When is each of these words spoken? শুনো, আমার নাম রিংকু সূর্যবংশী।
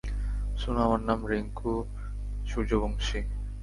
শুনো, 0.57 0.79
আমার 0.83 1.01
নাম 1.01 1.19
রিংকু 1.27 1.71
সূর্যবংশী। 2.45 3.19